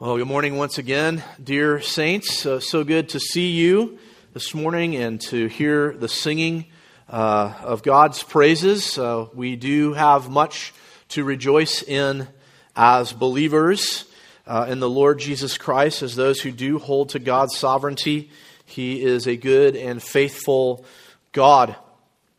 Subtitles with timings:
[0.00, 2.46] Well, good morning once again, dear saints.
[2.46, 3.98] Uh, so good to see you
[4.32, 6.66] this morning and to hear the singing
[7.08, 8.96] uh, of God's praises.
[8.96, 10.72] Uh, we do have much
[11.08, 12.28] to rejoice in
[12.76, 14.04] as believers
[14.46, 18.30] uh, in the Lord Jesus Christ, as those who do hold to God's sovereignty.
[18.66, 20.84] He is a good and faithful
[21.32, 21.74] God.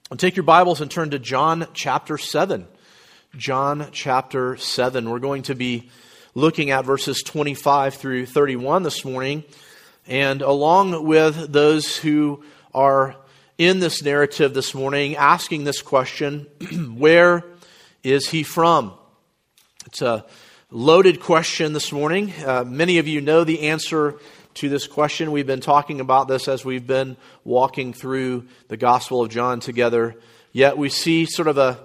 [0.09, 2.65] And take your Bibles and turn to John chapter 7.
[3.35, 5.09] John chapter 7.
[5.09, 5.89] We're going to be
[6.39, 9.43] looking at verses 25 through 31 this morning.
[10.07, 13.15] And along with those who are
[13.57, 16.47] in this narrative this morning, asking this question
[16.97, 17.43] where
[18.03, 18.93] is he from?
[19.85, 20.25] It's a
[20.71, 22.33] loaded question this morning.
[22.45, 24.17] Uh, many of you know the answer
[24.55, 25.33] to this question.
[25.33, 30.15] We've been talking about this as we've been walking through the Gospel of John together.
[30.53, 31.79] Yet we see sort of a,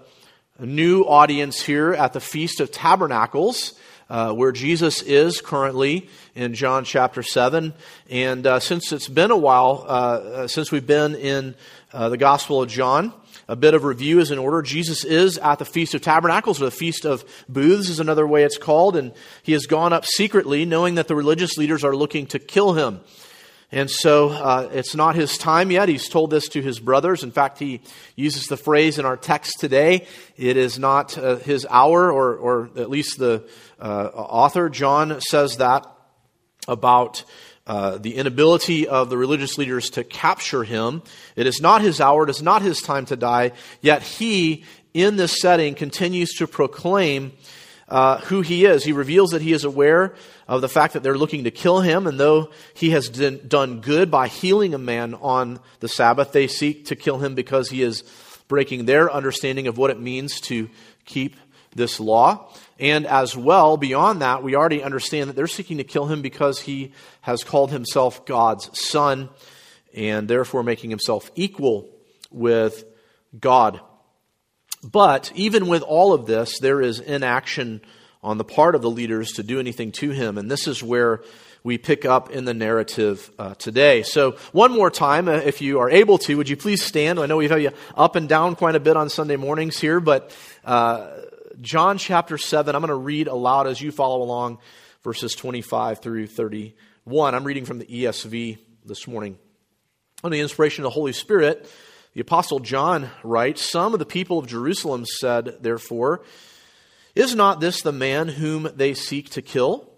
[0.59, 3.74] a new audience here at the Feast of Tabernacles
[4.14, 7.74] uh, where Jesus is currently in John chapter 7.
[8.09, 11.56] And uh, since it's been a while uh, uh since we've been in
[11.93, 13.12] uh, the Gospel of John,
[13.48, 14.62] a bit of review is in order.
[14.62, 18.45] Jesus is at the Feast of Tabernacles, or the Feast of Booths is another way
[18.45, 19.12] it's called, and
[19.43, 23.01] he has gone up secretly, knowing that the religious leaders are looking to kill him.
[23.75, 25.89] And so uh, it's not his time yet.
[25.89, 27.25] He's told this to his brothers.
[27.25, 27.80] In fact, he
[28.15, 32.71] uses the phrase in our text today it is not uh, his hour, or, or
[32.77, 33.49] at least the
[33.80, 35.85] uh, author, John, says that
[36.69, 37.25] about
[37.67, 41.02] uh, the inability of the religious leaders to capture him.
[41.35, 45.17] It is not his hour, it is not his time to die, yet he, in
[45.17, 47.33] this setting, continues to proclaim
[47.88, 48.85] uh, who he is.
[48.85, 50.15] He reveals that he is aware
[50.49, 54.10] of the fact that they're looking to kill him, and though he has done good
[54.10, 58.02] by healing a man on the Sabbath, they seek to kill him because he is
[58.49, 60.68] breaking their understanding of what it means to
[61.05, 61.37] keep
[61.74, 62.49] this law.
[62.79, 66.60] And as well, beyond that, we already understand that they're seeking to kill him because
[66.60, 69.28] he has called himself God's son
[69.94, 71.88] and therefore making himself equal
[72.31, 72.84] with
[73.39, 73.81] God.
[74.84, 77.81] But even with all of this, there is inaction
[78.22, 80.39] on the part of the leaders to do anything to him.
[80.39, 81.22] And this is where
[81.62, 84.03] we pick up in the narrative uh, today.
[84.03, 87.19] So, one more time, uh, if you are able to, would you please stand?
[87.19, 89.99] I know we've had you up and down quite a bit on Sunday mornings here,
[89.99, 91.11] but uh,
[91.62, 94.59] John chapter 7, I'm going to read aloud as you follow along,
[95.03, 97.34] verses 25 through 31.
[97.34, 99.39] I'm reading from the ESV this morning.
[100.22, 101.66] On the inspiration of the Holy Spirit,
[102.15, 106.23] the Apostle John writes Some of the people of Jerusalem said, therefore,
[107.15, 109.89] is not this the man whom they seek to kill?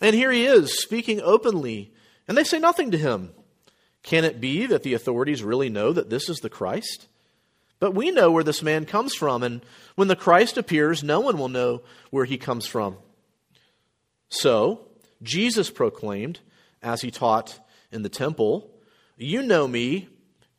[0.00, 1.92] And here he is, speaking openly,
[2.26, 3.30] and they say nothing to him.
[4.02, 7.06] Can it be that the authorities really know that this is the Christ?
[7.78, 9.64] But we know where this man comes from, and
[9.94, 12.96] when the Christ appears, no one will know where he comes from.
[14.28, 14.80] So,
[15.22, 16.40] Jesus proclaimed,
[16.82, 17.60] as he taught
[17.92, 18.70] in the temple,
[19.16, 20.08] You know me,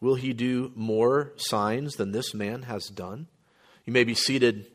[0.00, 3.26] will he do more signs than this man has done?
[3.84, 4.66] You may be seated.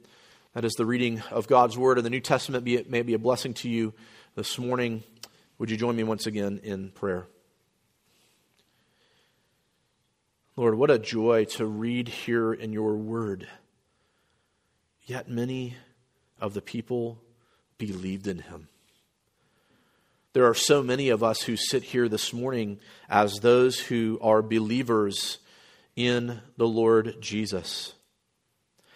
[0.53, 2.63] That is the reading of God's Word in the New Testament.
[2.63, 3.93] Be, it may be a blessing to you
[4.35, 5.03] this morning.
[5.57, 7.27] Would you join me once again in prayer?
[10.55, 13.47] Lord, what a joy to read here in your Word.
[15.03, 15.75] Yet many
[16.39, 17.19] of the people
[17.77, 18.69] believed in him.
[20.35, 24.41] There are so many of us who sit here this morning as those who are
[24.41, 25.37] believers
[25.95, 27.93] in the Lord Jesus.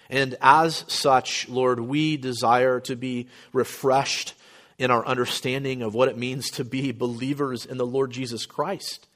[0.09, 4.33] And as such, Lord, we desire to be refreshed
[4.77, 9.07] in our understanding of what it means to be believers in the Lord Jesus Christ,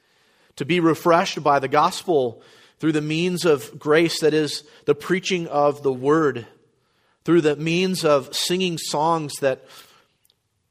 [0.56, 2.42] to be refreshed by the gospel
[2.80, 6.48] through the means of grace that is the preaching of the word,
[7.26, 9.66] through the means of singing songs that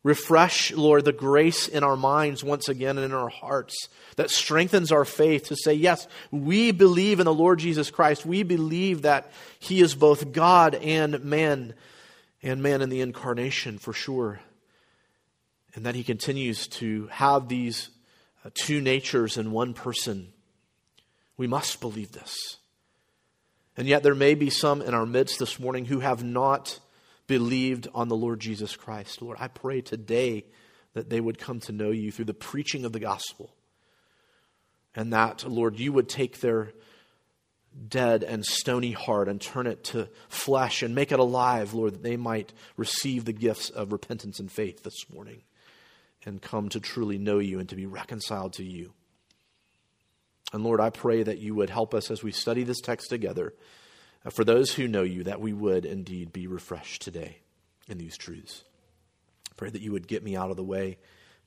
[0.03, 4.91] refresh, Lord, the grace in our minds once again and in our hearts that strengthens
[4.91, 8.27] our faith to say, yes, we believe in the Lord Jesus Christ.
[8.27, 11.75] We believe that He is both God and man,
[12.43, 14.41] and man in the incarnation for sure.
[15.75, 17.91] And that He continues to have these
[18.45, 20.33] uh, two natures in one person.
[21.37, 22.59] We must believe this.
[23.77, 26.79] And yet, there may be some in our midst this morning who have not
[27.27, 29.23] believed on the Lord Jesus Christ.
[29.23, 30.45] Lord, I pray today
[30.95, 33.55] that they would come to know you through the preaching of the gospel.
[34.95, 36.73] And that, Lord, you would take their
[37.89, 42.03] dead and stony heart and turn it to flesh and make it alive, Lord, that
[42.03, 45.43] they might receive the gifts of repentance and faith this morning
[46.25, 48.93] and come to truly know you and to be reconciled to you.
[50.53, 53.55] And Lord, I pray that you would help us as we study this text together.
[54.31, 57.39] For those who know you, that we would indeed be refreshed today
[57.89, 58.63] in these truths.
[59.57, 60.99] Pray that you would get me out of the way,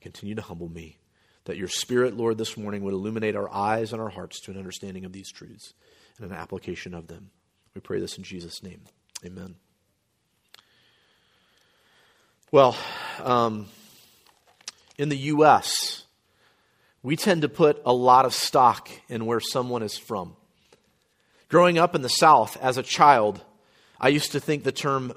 [0.01, 0.97] continue to humble me,
[1.45, 4.57] that your Spirit, Lord, this morning would illuminate our eyes and our hearts to an
[4.57, 5.73] understanding of these truths
[6.17, 7.29] and an application of them.
[7.73, 8.81] We pray this in Jesus' name.
[9.25, 9.55] Amen.
[12.51, 12.77] Well,
[13.23, 13.67] um,
[14.97, 16.05] in the U.S.,
[17.03, 20.35] we tend to put a lot of stock in where someone is from.
[21.47, 23.43] Growing up in the South as a child,
[23.99, 25.13] I used to think the term,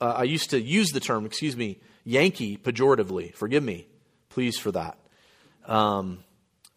[0.00, 3.34] uh, I used to use the term, excuse me, Yankee pejoratively.
[3.34, 3.88] Forgive me,
[4.28, 4.96] please, for that.
[5.66, 6.24] Um,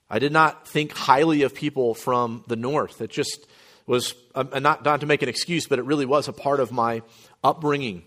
[0.10, 3.02] I did not think highly of people from the North.
[3.02, 3.48] It just
[3.88, 6.72] was, uh, not, not to make an excuse, but it really was a part of
[6.72, 7.02] my
[7.44, 8.04] upbringing.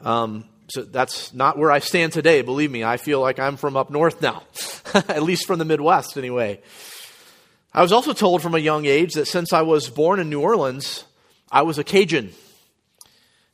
[0.00, 2.42] Um, so that's not where I stand today.
[2.42, 4.44] Believe me, I feel like I'm from up north now,
[4.94, 6.60] at least from the Midwest, anyway.
[7.72, 10.40] I was also told from a young age that since I was born in New
[10.40, 11.04] Orleans,
[11.52, 12.32] I was a Cajun.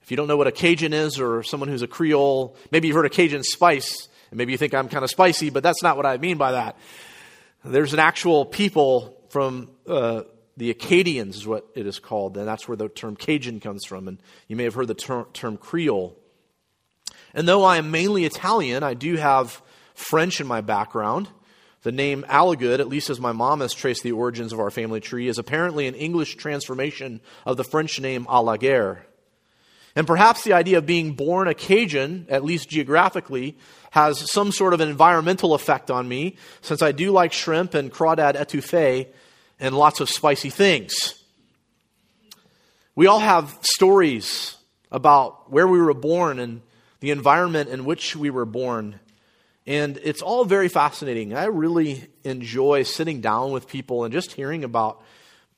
[0.01, 2.97] If you don't know what a Cajun is, or someone who's a Creole, maybe you've
[2.97, 5.99] heard of Cajun spice, and maybe you think I'm kind of spicy, but that's not
[5.99, 6.79] what I mean by that.
[7.63, 10.23] There's an actual people from uh,
[10.57, 14.09] the Acadians, is what it is called, and that's where the term Cajun comes from.
[14.09, 16.17] And you may have heard the ter- term Creole.
[17.35, 19.61] And though I am mainly Italian, I do have
[19.95, 21.29] French in my background.
[21.87, 24.99] The name Alligood, at least as my mom has traced the origins of our family
[24.99, 29.03] tree, is apparently an English transformation of the French name Alaguer.
[29.95, 33.57] And perhaps the idea of being born a Cajun, at least geographically,
[33.93, 37.93] has some sort of an environmental effect on me, since I do like shrimp and
[37.93, 39.07] crawdad etouffee
[39.61, 41.23] and lots of spicy things.
[42.97, 44.57] We all have stories
[44.91, 46.63] about where we were born and
[46.99, 48.99] the environment in which we were born.
[49.67, 51.35] And it's all very fascinating.
[51.35, 55.03] I really enjoy sitting down with people and just hearing about,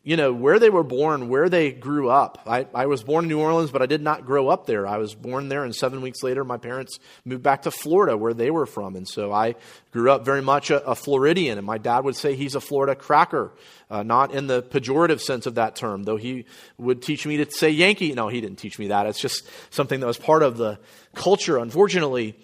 [0.03, 2.41] you know, where they were born, where they grew up.
[2.47, 4.87] I, I was born in New Orleans, but I did not grow up there.
[4.87, 8.33] I was born there, and seven weeks later, my parents moved back to Florida, where
[8.33, 8.97] they were from.
[8.97, 9.57] And so I
[9.91, 12.95] grew up very much a, a Floridian, and my dad would say he's a Florida
[12.95, 13.53] cracker.
[13.91, 16.47] Uh, not in the pejorative sense of that term, though he
[16.79, 18.15] would teach me to say Yankee.
[18.15, 19.05] No, he didn't teach me that.
[19.05, 20.79] It's just something that was part of the
[21.15, 22.35] culture, unfortunately.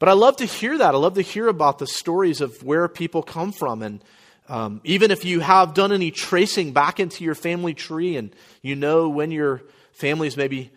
[0.00, 0.94] But I love to hear that.
[0.94, 3.82] I love to hear about the stories of where people come from.
[3.82, 4.02] And
[4.48, 8.74] um, even if you have done any tracing back into your family tree and you
[8.74, 9.62] know when your
[9.92, 10.72] families maybe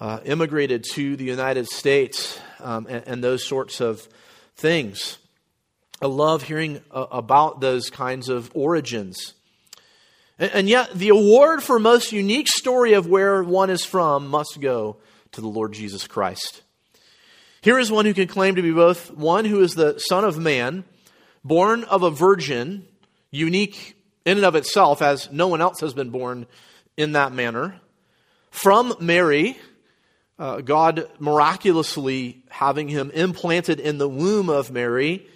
[0.00, 4.06] uh, immigrated to the United States um, and, and those sorts of
[4.56, 5.18] things.
[6.02, 9.34] I love hearing uh, about those kinds of origins.
[10.40, 14.60] And, and yet, the award for most unique story of where one is from must
[14.60, 14.96] go
[15.32, 16.62] to the Lord Jesus Christ.
[17.66, 20.38] Here is one who can claim to be both one who is the Son of
[20.38, 20.84] Man,
[21.42, 22.86] born of a virgin,
[23.32, 26.46] unique in and of itself, as no one else has been born
[26.96, 27.80] in that manner,
[28.52, 29.58] from Mary,
[30.38, 35.26] uh, God miraculously having him implanted in the womb of Mary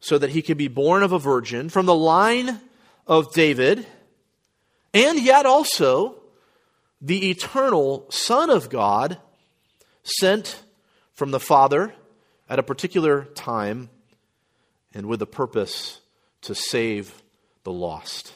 [0.00, 2.60] so that he could be born of a virgin from the line
[3.06, 3.86] of David,
[4.92, 6.16] and yet also
[7.00, 9.18] the eternal Son of God
[10.02, 10.64] sent
[11.20, 11.92] from the Father
[12.48, 13.90] at a particular time
[14.94, 16.00] and with a purpose
[16.40, 17.22] to save
[17.62, 18.32] the lost.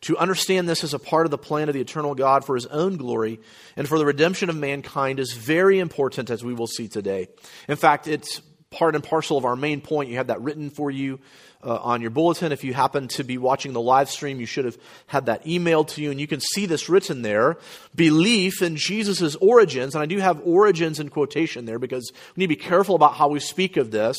[0.00, 2.64] To understand this as a part of the plan of the eternal God for his
[2.64, 3.38] own glory
[3.76, 7.28] and for the redemption of mankind is very important, as we will see today.
[7.68, 10.10] In fact, it's part and parcel of our main point.
[10.10, 11.20] You have that written for you
[11.62, 12.52] uh, on your bulletin.
[12.52, 15.88] If you happen to be watching the live stream, you should have had that emailed
[15.88, 17.58] to you, and you can see this written there.
[17.94, 22.54] Belief in Jesus' origins, and I do have origins in quotation there because we need
[22.54, 24.16] to be careful about how we speak of this.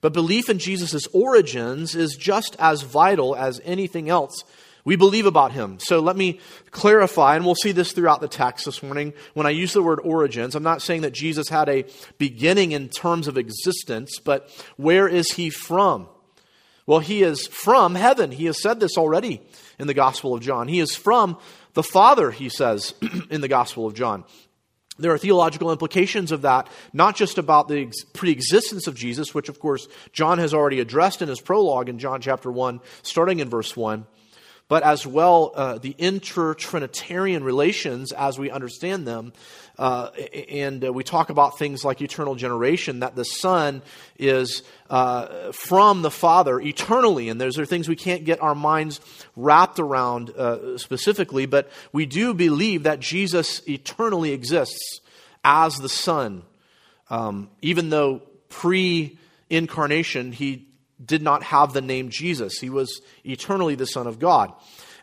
[0.00, 4.44] But belief in Jesus' origins is just as vital as anything else
[4.84, 5.78] we believe about him.
[5.78, 9.12] So let me clarify, and we'll see this throughout the text this morning.
[9.34, 11.84] When I use the word origins, I'm not saying that Jesus had a
[12.18, 16.08] beginning in terms of existence, but where is he from?
[16.86, 18.32] Well, he is from heaven.
[18.32, 19.42] He has said this already
[19.78, 20.66] in the Gospel of John.
[20.66, 21.38] He is from
[21.74, 22.94] the Father, he says
[23.30, 24.24] in the Gospel of John.
[24.98, 29.48] There are theological implications of that, not just about the pre existence of Jesus, which,
[29.48, 33.48] of course, John has already addressed in his prologue in John chapter 1, starting in
[33.48, 34.06] verse 1
[34.70, 39.32] but as well uh, the inter-Trinitarian relations as we understand them.
[39.76, 40.10] Uh,
[40.48, 43.82] and uh, we talk about things like eternal generation, that the Son
[44.16, 47.28] is uh, from the Father eternally.
[47.28, 49.00] And those are things we can't get our minds
[49.34, 55.00] wrapped around uh, specifically, but we do believe that Jesus eternally exists
[55.42, 56.44] as the Son.
[57.08, 60.69] Um, even though pre incarnation, he
[61.04, 62.58] did not have the name Jesus.
[62.58, 64.52] He was eternally the Son of God.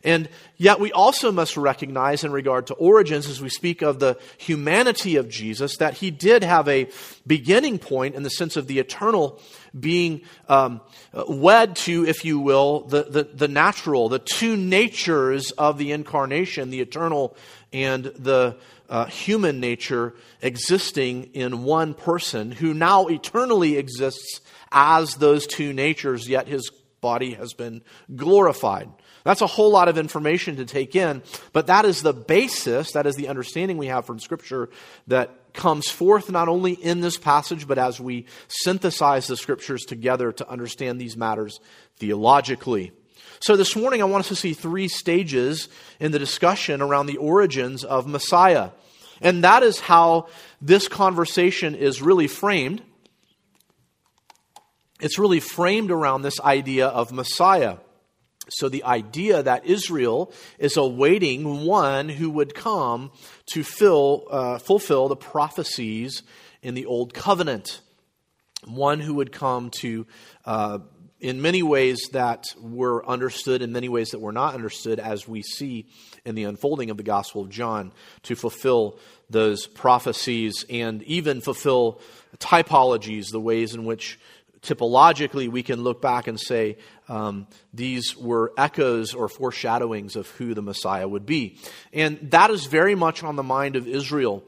[0.03, 4.17] And yet, we also must recognize, in regard to origins, as we speak of the
[4.37, 6.89] humanity of Jesus, that he did have a
[7.25, 9.41] beginning point in the sense of the eternal
[9.77, 10.81] being um,
[11.27, 16.69] wed to, if you will, the, the, the natural, the two natures of the incarnation,
[16.69, 17.35] the eternal
[17.73, 18.55] and the
[18.89, 24.39] uh, human nature existing in one person who now eternally exists
[24.71, 26.71] as those two natures, yet his
[27.01, 27.81] body has been
[28.15, 28.89] glorified.
[29.24, 31.21] That's a whole lot of information to take in,
[31.51, 34.69] but that is the basis, that is the understanding we have from Scripture
[35.07, 40.31] that comes forth not only in this passage, but as we synthesize the Scriptures together
[40.31, 41.59] to understand these matters
[41.97, 42.91] theologically.
[43.39, 45.69] So, this morning, I want us to see three stages
[46.00, 48.69] in the discussion around the origins of Messiah.
[49.21, 50.27] And that is how
[50.62, 52.81] this conversation is really framed
[54.99, 57.77] it's really framed around this idea of Messiah.
[58.49, 63.11] So, the idea that Israel is awaiting one who would come
[63.51, 66.23] to fill, uh, fulfill the prophecies
[66.61, 67.81] in the Old Covenant,
[68.65, 70.07] one who would come to,
[70.45, 70.79] uh,
[71.19, 75.41] in many ways that were understood, in many ways that were not understood, as we
[75.41, 75.87] see
[76.23, 77.91] in the unfolding of the Gospel of John,
[78.23, 78.97] to fulfill
[79.29, 81.99] those prophecies and even fulfill
[82.39, 84.19] typologies, the ways in which
[84.61, 90.53] typologically, we can look back and say um, these were echoes or foreshadowings of who
[90.53, 91.59] the Messiah would be.
[91.93, 94.43] And that is very much on the mind of Israel.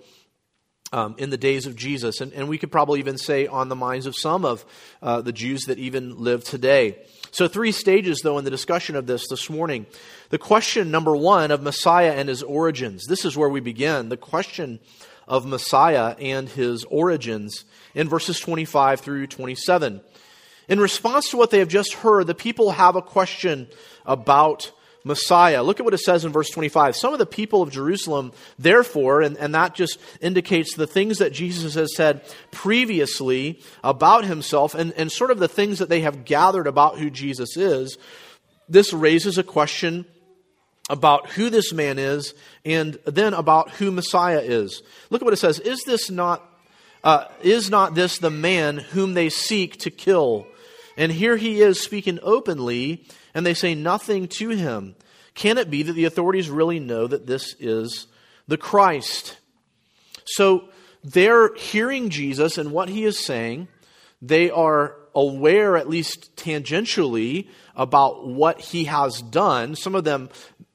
[0.92, 2.20] Um, in the days of Jesus.
[2.20, 4.66] And, and, we could probably even say on the minds of some of
[5.04, 6.98] uh, the Jews that even live today.
[7.30, 9.86] So, three stages, though, in the discussion of this this morning.
[10.30, 13.06] The question, number one, of Messiah and his origins.
[13.06, 14.10] This is where we begin.
[14.10, 14.80] The question
[15.30, 20.02] of Messiah and his origins in verses 25 through 27.
[20.68, 23.68] In response to what they have just heard, the people have a question
[24.06, 24.72] about
[25.04, 25.64] Messiah.
[25.64, 26.96] Look at what it says in verse 25.
[26.96, 31.32] Some of the people of Jerusalem, therefore, and, and that just indicates the things that
[31.32, 32.22] Jesus has said
[32.52, 37.10] previously about himself and, and sort of the things that they have gathered about who
[37.10, 37.98] Jesus is.
[38.68, 40.06] This raises a question
[40.90, 42.34] about who this man is
[42.66, 44.82] and then about who Messiah is.
[45.10, 45.60] Look at what it says.
[45.60, 46.44] Is this not,
[47.04, 50.48] uh, is not this the man whom they seek to kill?
[50.98, 54.96] And here he is speaking openly, and they say nothing to him.
[55.34, 58.08] Can it be that the authorities really know that this is
[58.48, 59.38] the Christ?
[60.26, 60.70] So
[61.04, 63.70] they're hearing Jesus and what he is saying.
[64.22, 69.76] They are aware, at least tangentially, about what he has done.
[69.76, 70.30] Some of them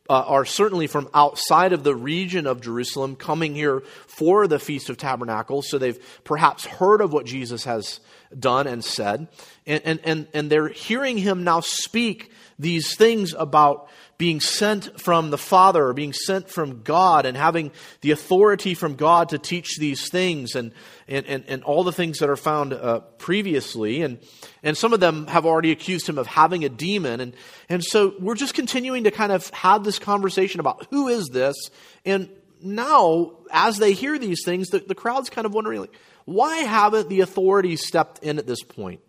[0.09, 4.91] uh, are certainly from outside of the region of Jerusalem coming here for the Feast
[4.91, 5.69] of Tabernacles.
[5.69, 8.01] So they've perhaps heard of what Jesus has
[8.39, 9.29] done and said.
[9.67, 15.31] And, and, and, and they're hearing him now speak these things about being sent from
[15.31, 19.77] the Father, or being sent from God, and having the authority from God to teach
[19.79, 20.73] these things, and,
[21.09, 24.03] and, and, and all the things that are found uh, previously.
[24.03, 24.19] And,
[24.63, 27.21] and some of them have already accused him of having a demon.
[27.21, 27.35] And,
[27.69, 31.57] and so we're just continuing to kind of have this conversation about who is this.
[32.05, 32.31] And
[32.63, 35.95] now, as they hear these things, the, the crowd's kind of wondering, like,
[36.25, 39.01] why haven't the authorities stepped in at this point?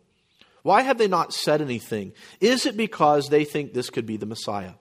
[0.63, 2.13] Why have they not said anything?
[2.41, 4.71] Is it because they think this could be the Messiah?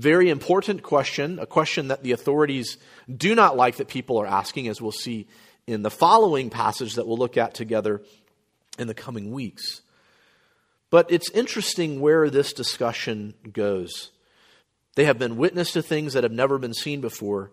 [0.00, 2.78] Very important question, a question that the authorities
[3.14, 5.28] do not like that people are asking, as we'll see
[5.66, 8.00] in the following passage that we'll look at together
[8.78, 9.82] in the coming weeks.
[10.88, 14.10] But it's interesting where this discussion goes.
[14.94, 17.50] They have been witness to things that have never been seen before.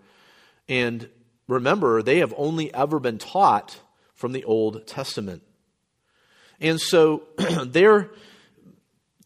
[0.70, 1.10] And
[1.50, 3.78] remember, they have only ever been taught
[4.16, 5.44] from the Old Testament.
[6.62, 7.24] And so
[7.66, 8.10] they're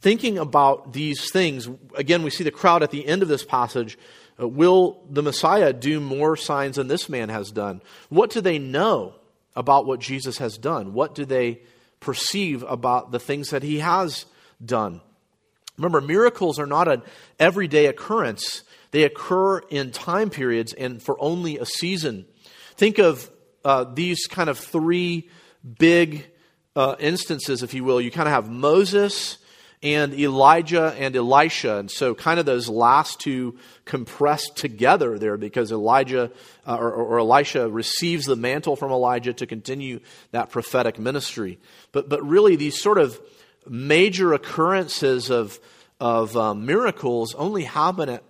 [0.01, 1.69] thinking about these things.
[1.95, 3.97] Again, we see the crowd at the end of this passage.
[4.39, 7.81] Uh, will the Messiah do more signs than this man has done?
[8.09, 9.15] What do they know
[9.55, 10.93] about what Jesus has done?
[10.93, 11.61] What do they
[11.99, 14.25] perceive about the things that he has
[14.63, 15.01] done?
[15.77, 17.03] Remember, miracles are not an
[17.39, 18.63] everyday occurrence.
[18.91, 22.25] They occur in time periods and for only a season.
[22.75, 23.29] Think of
[23.63, 25.29] uh, these kind of three
[25.77, 26.25] big
[26.75, 28.01] uh, instances, if you will.
[28.01, 29.37] You kind of have Moses
[29.83, 31.77] and Elijah and Elisha.
[31.77, 36.31] And so, kind of those last two compressed together there because Elijah
[36.67, 39.99] uh, or, or, Elisha receives the mantle from Elijah to continue
[40.31, 41.59] that prophetic ministry.
[41.91, 43.19] But, but really, these sort of
[43.67, 45.59] major occurrences of,
[45.99, 48.23] of um, miracles only happen at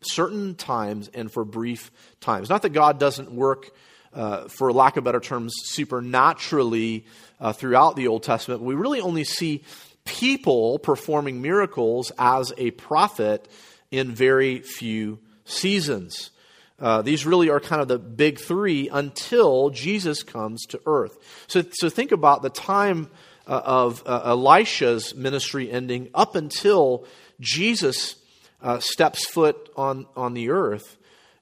[0.00, 2.48] certain times and for brief times.
[2.48, 3.70] Not that God doesn't work,
[4.12, 7.04] uh, for lack of better terms, supernaturally
[7.40, 8.62] uh, throughout the Old Testament.
[8.62, 9.64] We really only see
[10.04, 13.48] people performing miracles as a prophet
[13.90, 16.30] in very few seasons.
[16.78, 21.16] Uh, these really are kind of the big three until Jesus comes to earth.
[21.46, 23.08] So, so think about the time
[23.46, 27.06] uh, of uh, Elisha's ministry ending up until
[27.40, 28.16] Jesus
[28.60, 30.96] uh, steps foot on, on the earth.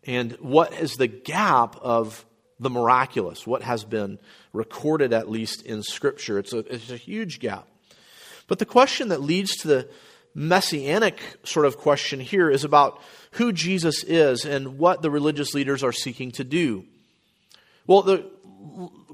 [0.04, 2.24] And what is the gap of
[2.58, 3.46] the miraculous?
[3.46, 4.18] What has been
[4.52, 6.38] recorded, at least in Scripture?
[6.38, 7.66] It's a, it's a huge gap.
[8.48, 9.88] But the question that leads to the
[10.34, 13.00] messianic sort of question here is about
[13.32, 16.84] who Jesus is and what the religious leaders are seeking to do.
[17.86, 18.30] Well, the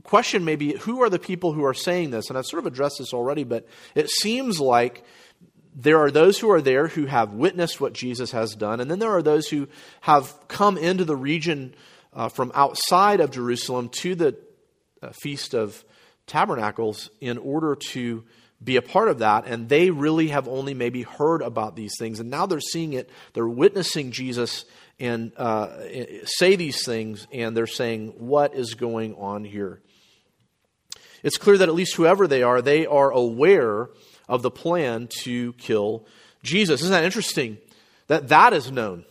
[0.02, 2.28] question may be who are the people who are saying this?
[2.28, 5.04] And I've sort of addressed this already, but it seems like
[5.74, 8.98] there are those who are there who have witnessed what Jesus has done, and then
[8.98, 9.68] there are those who
[10.00, 11.74] have come into the region
[12.12, 14.36] uh, from outside of Jerusalem to the
[15.02, 15.84] uh, Feast of
[16.26, 18.24] Tabernacles in order to
[18.62, 22.18] be a part of that, and they really have only maybe heard about these things,
[22.18, 23.08] and now they're seeing it.
[23.32, 24.64] They're witnessing Jesus
[24.98, 25.68] and uh,
[26.24, 29.80] say these things, and they're saying, "What is going on here?"
[31.22, 33.90] It's clear that at least whoever they are, they are aware
[34.28, 36.06] of the plan to kill
[36.42, 36.80] Jesus.
[36.80, 37.58] Isn't that interesting?
[38.08, 39.04] That that is known.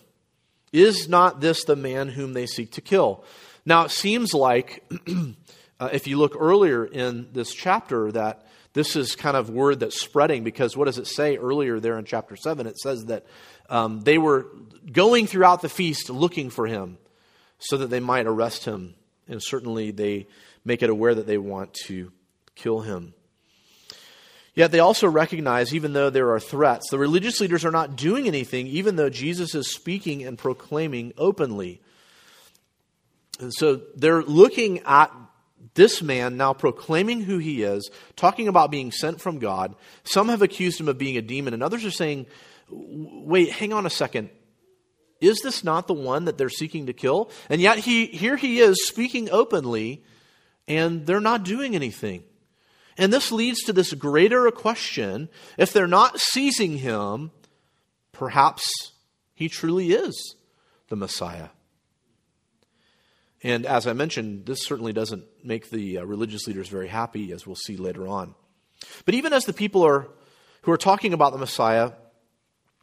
[0.73, 3.23] Is not this the man whom they seek to kill?
[3.65, 4.83] Now it seems like,
[5.79, 8.46] uh, if you look earlier in this chapter, that
[8.77, 12.05] this is kind of word that's spreading because what does it say earlier there in
[12.05, 12.67] chapter 7?
[12.67, 13.25] It says that
[13.71, 14.45] um, they were
[14.91, 16.99] going throughout the feast looking for him
[17.57, 18.93] so that they might arrest him.
[19.27, 20.27] And certainly they
[20.63, 22.11] make it aware that they want to
[22.53, 23.15] kill him.
[24.53, 28.27] Yet they also recognize, even though there are threats, the religious leaders are not doing
[28.27, 31.81] anything, even though Jesus is speaking and proclaiming openly.
[33.39, 35.11] And so they're looking at
[35.77, 39.75] this man now proclaiming who he is, talking about being sent from God.
[40.03, 42.25] Some have accused him of being a demon, and others are saying,
[42.69, 44.29] wait, hang on a second.
[45.21, 47.31] Is this not the one that they're seeking to kill?
[47.49, 50.03] And yet he, here he is speaking openly,
[50.67, 52.23] and they're not doing anything.
[52.97, 57.31] And this leads to this greater question if they're not seizing him,
[58.11, 58.67] perhaps
[59.33, 60.35] he truly is
[60.89, 61.49] the Messiah.
[63.47, 67.47] And as I mentioned, this certainly doesn't make the uh, religious leaders very happy, as
[67.47, 68.35] we'll see later on.
[69.05, 70.09] But even as the people are
[70.63, 71.93] who are talking about the Messiah,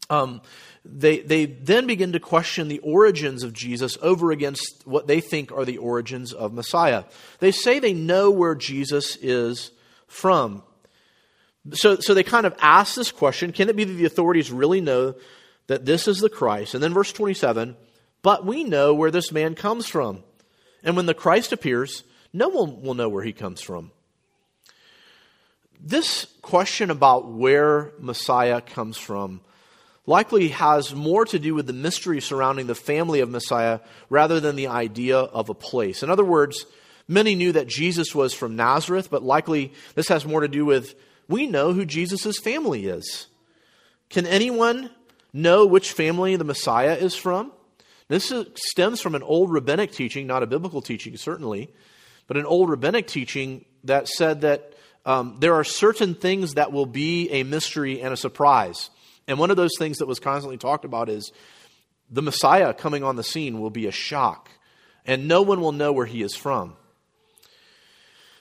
[0.09, 0.41] um,
[0.83, 5.53] they, they then begin to question the origins of Jesus over against what they think
[5.53, 7.05] are the origins of Messiah.
[7.41, 9.71] They say they know where Jesus is
[10.07, 10.63] from.
[11.75, 14.81] So, so they kind of ask this question can it be that the authorities really
[14.81, 15.15] know
[15.67, 16.73] that this is the Christ?
[16.73, 17.77] And then verse 27
[18.23, 20.25] but we know where this man comes from.
[20.85, 23.91] And when the Christ appears, no one will know where he comes from.
[25.81, 29.41] This question about where Messiah comes from
[30.07, 34.57] likely has more to do with the mystery surrounding the family of Messiah rather than
[34.57, 36.03] the idea of a place.
[36.03, 36.67] In other words,
[37.09, 40.95] many knew that Jesus was from Nazareth, but likely this has more to do with
[41.29, 43.27] we know who Jesus' family is.
[44.11, 44.91] Can anyone
[45.33, 47.53] know which family the Messiah is from?
[48.09, 51.71] This stems from an old rabbinic teaching, not a biblical teaching, certainly,
[52.27, 54.75] but an old rabbinic teaching that said that
[55.07, 58.91] um, there are certain things that will be a mystery and a surprise.
[59.27, 61.33] And one of those things that was constantly talked about is
[62.11, 64.51] the Messiah coming on the scene will be a shock,
[65.07, 66.77] and no one will know where he is from.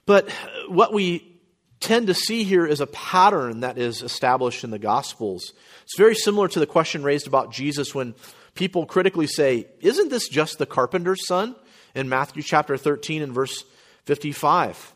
[0.06, 0.30] But
[0.68, 1.40] what we
[1.80, 5.54] tend to see here is a pattern that is established in the Gospels.
[5.84, 8.16] It's very similar to the question raised about Jesus when
[8.56, 11.56] people critically say, Isn't this just the carpenter's son?
[11.96, 13.64] in Matthew chapter 13 and verse
[14.06, 14.94] 55.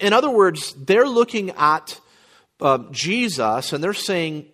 [0.00, 2.00] In other words, they're looking at
[2.60, 4.46] uh, Jesus and they're saying,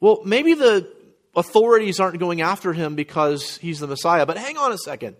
[0.00, 0.90] well, maybe the
[1.34, 5.16] authorities aren't going after him because he's the Messiah, but hang on a second.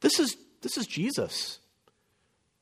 [0.00, 1.58] This is, this is Jesus.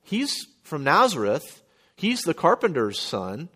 [0.03, 1.63] He's from Nazareth,
[1.97, 3.49] he's the carpenter's son.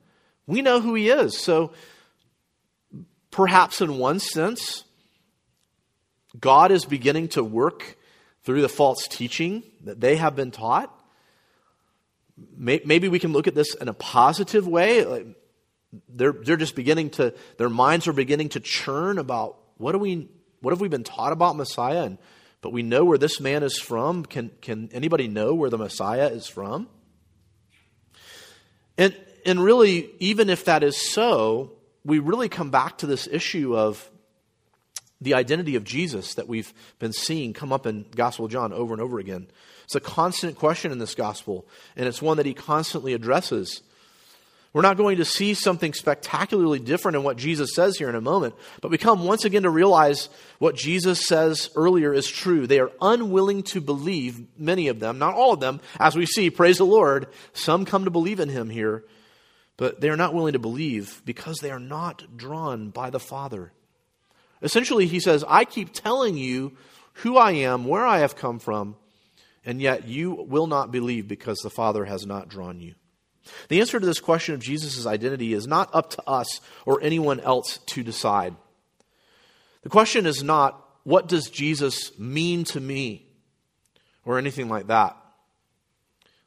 [0.46, 1.38] We know who he is.
[1.38, 1.72] So,
[3.30, 4.84] perhaps in one sense,
[6.38, 7.96] God is beginning to work
[8.44, 10.94] through the false teaching that they have been taught.
[12.56, 15.34] Maybe we can look at this in a positive way.
[16.08, 20.28] they're, they're just beginning to, their minds are beginning to churn about what do we,
[20.60, 22.04] what have we been taught about Messiah?
[22.04, 22.18] And,
[22.60, 24.24] but we know where this man is from.
[24.24, 26.88] Can, can anybody know where the Messiah is from?
[28.96, 31.72] And, and really, even if that is so,
[32.04, 34.10] we really come back to this issue of
[35.20, 38.94] the identity of Jesus that we've been seeing come up in Gospel of John over
[38.94, 39.48] and over again.
[39.84, 43.82] It's a constant question in this gospel, and it's one that he constantly addresses.
[44.74, 48.20] We're not going to see something spectacularly different in what Jesus says here in a
[48.20, 50.28] moment, but we come once again to realize
[50.58, 52.66] what Jesus says earlier is true.
[52.66, 56.50] They are unwilling to believe, many of them, not all of them, as we see,
[56.50, 57.28] praise the Lord.
[57.54, 59.04] Some come to believe in him here,
[59.78, 63.72] but they are not willing to believe because they are not drawn by the Father.
[64.62, 66.72] Essentially, he says, I keep telling you
[67.14, 68.96] who I am, where I have come from,
[69.64, 72.94] and yet you will not believe because the Father has not drawn you.
[73.68, 77.40] The answer to this question of Jesus' identity is not up to us or anyone
[77.40, 78.54] else to decide.
[79.82, 83.24] The question is not, what does Jesus mean to me?
[84.24, 85.16] Or anything like that.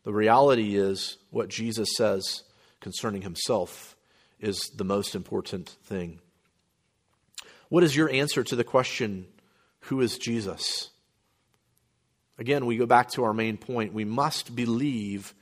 [0.03, 2.43] The reality is, what Jesus says
[2.79, 3.95] concerning himself
[4.39, 6.19] is the most important thing.
[7.71, 9.27] What is your answer to the question,
[9.83, 10.89] who is Jesus?
[12.37, 13.93] Again, we go back to our main point.
[13.93, 15.33] We must believe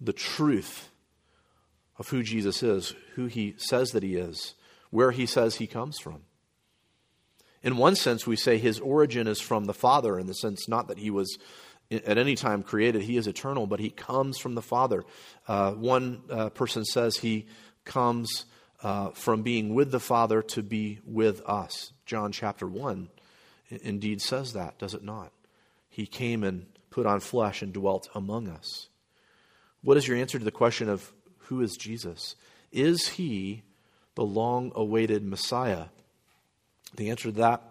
[0.00, 0.88] the truth
[2.00, 4.54] of who Jesus is, who he says that he is,
[4.90, 6.22] where he says he comes from.
[7.62, 10.88] In one sense, we say his origin is from the Father, in the sense not
[10.88, 11.38] that he was
[11.92, 15.04] at any time created, he is eternal, but he comes from the Father.
[15.46, 17.46] Uh, one uh, person says he
[17.84, 18.46] comes
[18.86, 21.92] uh, from being with the Father to be with us.
[22.04, 23.08] John chapter 1
[23.68, 25.32] indeed says that, does it not?
[25.88, 28.86] He came and put on flesh and dwelt among us.
[29.82, 32.36] What is your answer to the question of who is Jesus?
[32.70, 33.64] Is he
[34.14, 35.86] the long awaited Messiah?
[36.94, 37.64] The answer to that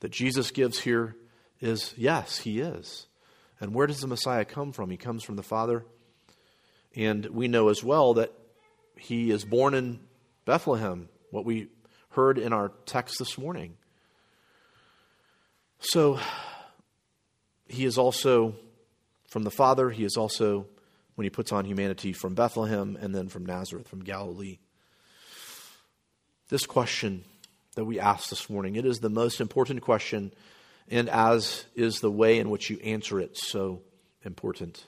[0.00, 1.14] that Jesus gives here
[1.60, 3.06] is yes, he is.
[3.60, 4.90] And where does the Messiah come from?
[4.90, 5.84] He comes from the Father.
[6.96, 8.32] And we know as well that
[8.96, 10.00] he is born in
[10.46, 11.68] Bethlehem, what we
[12.10, 13.76] heard in our text this morning.
[15.80, 16.18] So,
[17.68, 18.54] he is also
[19.28, 20.66] from the Father, he is also
[21.16, 24.58] when he puts on humanity from Bethlehem and then from Nazareth, from Galilee.
[26.48, 27.24] This question
[27.74, 30.32] that we asked this morning, it is the most important question,
[30.88, 33.82] and as is the way in which you answer it, so
[34.24, 34.84] important.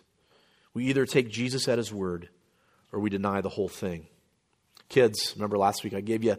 [0.73, 2.29] We either take Jesus at his word
[2.93, 4.07] or we deny the whole thing.
[4.89, 6.37] Kids, remember last week I gave you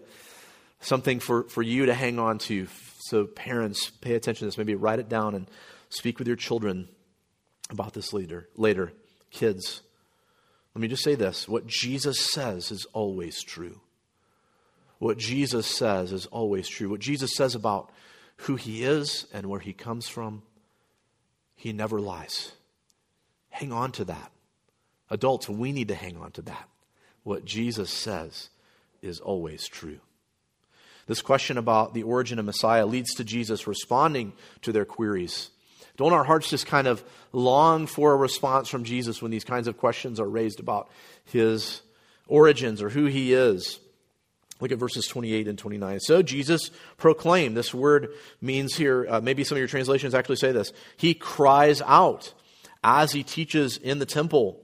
[0.82, 2.68] something for, for you to hang on to.
[3.00, 4.58] So, parents, pay attention to this.
[4.58, 5.50] Maybe write it down and
[5.90, 6.88] speak with your children
[7.70, 8.50] about this later.
[8.56, 8.92] later.
[9.32, 9.82] Kids,
[10.74, 13.82] let me just say this what Jesus says is always true.
[14.98, 16.90] What Jesus says is always true.
[16.90, 17.92] What Jesus says about
[18.38, 20.44] who he is and where he comes from,
[21.56, 22.54] he never lies.
[23.50, 24.32] Hang on to that.
[25.10, 26.69] Adults, we need to hang on to that.
[27.24, 28.50] What Jesus says
[29.02, 30.00] is always true.
[31.08, 35.50] This question about the origin of Messiah leads to Jesus responding to their queries.
[35.98, 37.04] Don't our hearts just kind of
[37.34, 40.90] long for a response from Jesus when these kinds of questions are raised about
[41.26, 41.82] his
[42.28, 43.80] origins or who he is?
[44.60, 46.00] Look at verses 28 and 29.
[46.02, 47.58] So Jesus proclaimed.
[47.58, 48.10] This word
[48.42, 50.74] means here, uh, maybe some of your translations actually say this.
[50.96, 52.34] He cries out
[52.84, 54.62] as he teaches in the temple,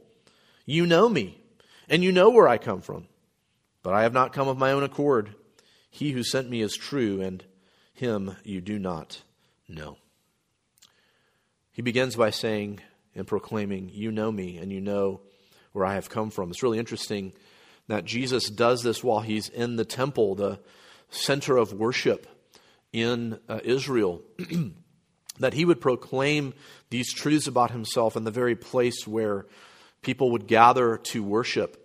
[0.65, 1.41] You know me,
[1.89, 3.08] and you know where I come from.
[3.84, 5.36] But I have not come of my own accord.
[5.89, 7.43] He who sent me is true, and
[7.93, 9.21] him you do not
[9.67, 9.98] know.
[11.71, 12.82] He begins by saying
[13.15, 15.21] and proclaiming, You know me, and you know
[15.71, 16.50] where I have come from.
[16.50, 17.34] It's really interesting
[17.88, 20.60] that Jesus does this while he's in the temple, the
[21.10, 22.28] center of worship
[22.91, 24.21] in uh, Israel.
[25.39, 26.54] that he would proclaim
[26.89, 29.45] these truths about himself in the very place where
[30.06, 31.82] people would gather to worship.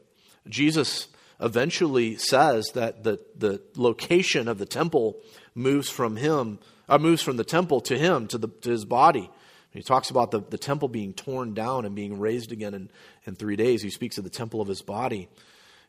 [0.49, 1.09] Jesus
[1.41, 5.17] eventually says that the, the location of the temple
[5.55, 9.29] moves from him, uh, moves from the temple to him, to, the, to his body.
[9.73, 12.91] He talks about the, the temple being torn down and being raised again in,
[13.25, 13.83] in three days.
[13.83, 15.29] He speaks of the temple of his body.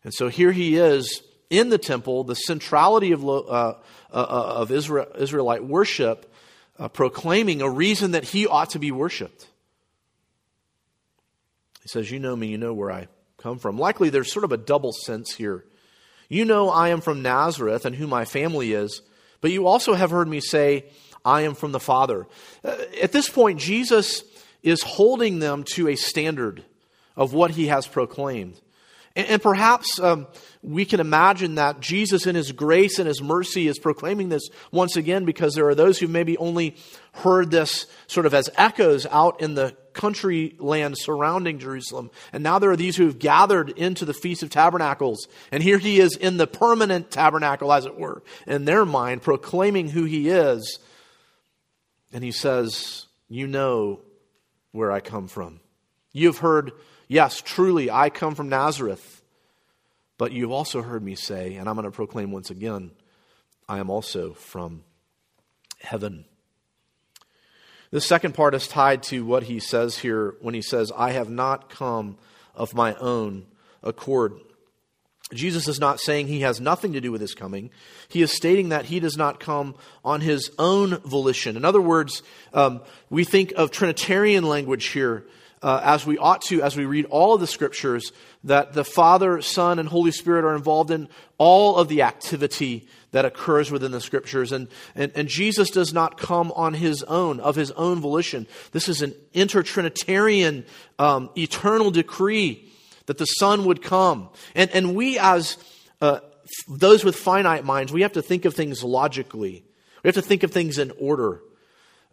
[0.03, 3.73] And so here he is in the temple, the centrality of, uh, uh,
[4.13, 6.33] uh, of Israel, Israelite worship,
[6.79, 9.47] uh, proclaiming a reason that he ought to be worshiped.
[11.81, 13.77] He says, You know me, you know where I come from.
[13.77, 15.65] Likely there's sort of a double sense here.
[16.29, 19.01] You know I am from Nazareth and who my family is,
[19.41, 20.85] but you also have heard me say,
[21.25, 22.27] I am from the Father.
[22.63, 24.23] Uh, at this point, Jesus
[24.63, 26.63] is holding them to a standard
[27.15, 28.59] of what he has proclaimed.
[29.13, 30.25] And, perhaps um,
[30.63, 34.95] we can imagine that Jesus, in his grace and his mercy, is proclaiming this once
[34.95, 36.77] again because there are those who maybe only
[37.11, 42.11] heard this sort of as echoes out in the country land surrounding Jerusalem.
[42.33, 45.27] And now there are these who have gathered into the Feast of Tabernacles.
[45.51, 49.89] And here he is in the permanent tabernacle, as it were, in their mind, proclaiming
[49.89, 50.79] who he is.
[52.13, 54.01] And he says, You know
[54.71, 55.59] where I come from.
[56.13, 56.71] You've heard
[57.11, 59.21] Yes, truly, I come from Nazareth.
[60.17, 62.91] But you've also heard me say, and I'm going to proclaim once again,
[63.67, 64.85] I am also from
[65.81, 66.23] heaven.
[67.91, 71.29] The second part is tied to what he says here when he says, I have
[71.29, 72.17] not come
[72.55, 73.45] of my own
[73.83, 74.33] accord.
[75.33, 77.69] Jesus is not saying he has nothing to do with his coming.
[78.09, 81.55] He is stating that he does not come on his own volition.
[81.57, 82.21] In other words,
[82.53, 85.25] um, we think of Trinitarian language here
[85.61, 88.11] uh, as we ought to as we read all of the scriptures,
[88.43, 93.25] that the Father, Son, and Holy Spirit are involved in all of the activity that
[93.25, 94.51] occurs within the scriptures.
[94.51, 98.47] And, and, and Jesus does not come on his own, of his own volition.
[98.71, 100.65] This is an intertrinitarian
[100.97, 102.69] um, eternal decree
[103.05, 104.29] that the Son would come.
[104.55, 105.57] And, and we, as
[105.99, 106.19] uh,
[106.67, 109.65] those with finite minds, we have to think of things logically.
[110.03, 111.41] We have to think of things in order.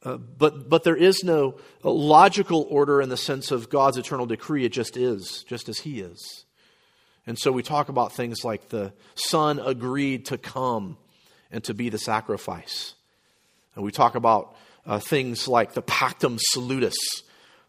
[0.03, 4.65] Uh, but, but there is no logical order in the sense of God's eternal decree.
[4.65, 6.45] It just is, just as He is.
[7.29, 10.97] And so we talk about things like the Son agreed to come
[11.53, 12.95] and to be the sacrifice.
[13.75, 16.97] And we talk about uh, things like the Pactum Salutis.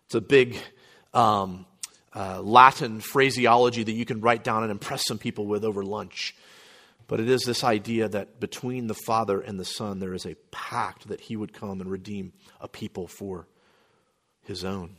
[0.05, 0.57] It's a big
[1.13, 1.65] um,
[2.15, 6.37] uh, Latin phraseology that you can write down and impress some people with over lunch.
[7.07, 10.35] But it is this idea that between the Father and the Son, there is a
[10.51, 13.45] pact that He would come and redeem a people for
[14.41, 14.95] His own.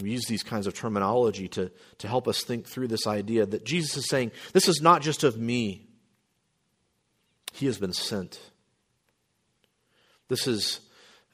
[0.00, 3.64] We use these kinds of terminology to, to help us think through this idea that
[3.64, 5.88] Jesus is saying, This is not just of me,
[7.52, 8.38] He has been sent.
[10.28, 10.80] This is,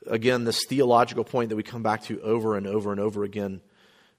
[0.07, 3.63] again, this theological point that we come back to over and over and over again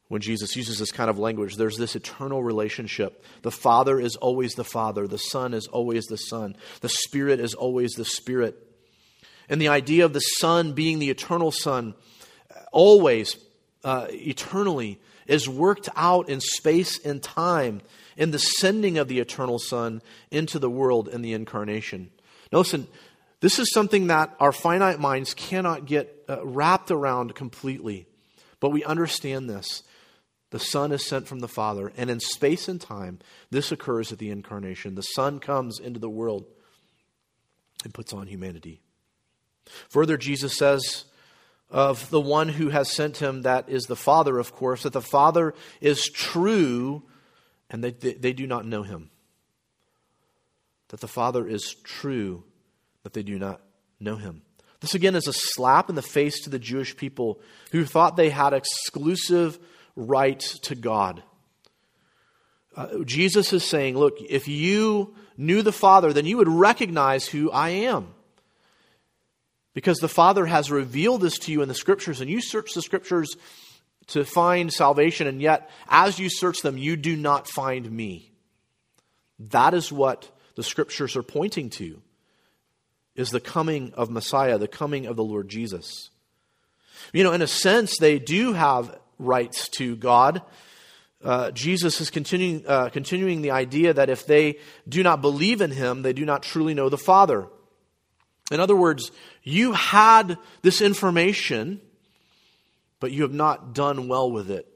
[0.07, 1.55] when Jesus uses this kind of language.
[1.55, 3.23] There's this eternal relationship.
[3.41, 7.53] The Father is always the Father, the Son is always the Son, the Spirit is
[7.53, 8.55] always the Spirit.
[9.49, 11.95] And the idea of the Son being the eternal Son,
[12.71, 13.37] always,
[13.83, 17.81] uh, eternally, is worked out in space and time
[18.17, 22.11] in the sending of the eternal Son into the world in the incarnation.
[22.51, 22.87] Now, listen,
[23.39, 28.07] this is something that our finite minds cannot get uh, wrapped around completely,
[28.59, 29.83] but we understand this.
[30.51, 33.19] The Son is sent from the Father, and in space and time,
[33.49, 34.95] this occurs at the incarnation.
[34.95, 36.45] The Son comes into the world
[37.83, 38.81] and puts on humanity.
[39.89, 41.05] Further, Jesus says
[41.73, 45.01] of the one who has sent him, that is the Father, of course, that the
[45.01, 47.03] Father is true
[47.69, 49.09] and they, they, they do not know him.
[50.89, 52.43] That the Father is true,
[53.01, 53.59] that they do not
[53.99, 54.43] know him.
[54.81, 58.29] This again is a slap in the face to the Jewish people who thought they
[58.29, 59.57] had exclusive
[59.95, 61.23] right to God.
[62.75, 67.49] Uh, Jesus is saying, Look, if you knew the Father, then you would recognize who
[67.49, 68.12] I am.
[69.73, 72.81] Because the Father has revealed this to you in the Scriptures, and you search the
[72.81, 73.35] Scriptures
[74.07, 78.31] to find salvation, and yet, as you search them, you do not find me.
[79.39, 82.01] That is what the Scriptures are pointing to,
[83.15, 86.09] is the coming of Messiah, the coming of the Lord Jesus.
[87.11, 90.41] You know, in a sense, they do have rights to God.
[91.23, 95.71] Uh, Jesus is continuing, uh, continuing the idea that if they do not believe in
[95.71, 97.47] him, they do not truly know the Father.
[98.53, 99.11] In other words,
[99.41, 101.81] you had this information,
[102.99, 104.67] but you have not done well with it,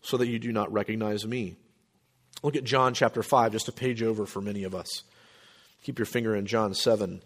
[0.00, 1.56] so that you do not recognize me.
[2.42, 5.02] Look at John chapter 5, just a page over for many of us.
[5.84, 7.22] Keep your finger in John 7.